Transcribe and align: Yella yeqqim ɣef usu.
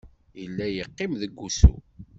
Yella 0.41 0.65
yeqqim 0.69 1.11
ɣef 1.21 1.33
usu. 1.45 1.73